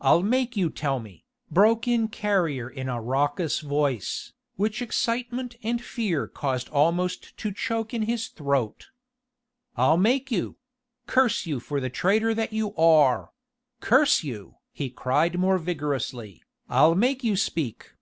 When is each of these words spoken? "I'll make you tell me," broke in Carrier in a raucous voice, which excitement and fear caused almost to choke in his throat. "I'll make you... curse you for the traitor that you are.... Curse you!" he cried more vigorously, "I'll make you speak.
"I'll 0.00 0.24
make 0.24 0.56
you 0.56 0.68
tell 0.68 0.98
me," 0.98 1.24
broke 1.48 1.86
in 1.86 2.08
Carrier 2.08 2.68
in 2.68 2.88
a 2.88 3.00
raucous 3.00 3.60
voice, 3.60 4.32
which 4.56 4.82
excitement 4.82 5.54
and 5.62 5.80
fear 5.80 6.26
caused 6.26 6.68
almost 6.70 7.36
to 7.36 7.52
choke 7.52 7.94
in 7.94 8.02
his 8.02 8.26
throat. 8.26 8.88
"I'll 9.76 9.96
make 9.96 10.32
you... 10.32 10.56
curse 11.06 11.46
you 11.46 11.60
for 11.60 11.78
the 11.80 11.88
traitor 11.88 12.34
that 12.34 12.52
you 12.52 12.74
are.... 12.74 13.30
Curse 13.78 14.24
you!" 14.24 14.56
he 14.72 14.90
cried 14.90 15.38
more 15.38 15.58
vigorously, 15.58 16.42
"I'll 16.68 16.96
make 16.96 17.22
you 17.22 17.36
speak. 17.36 17.92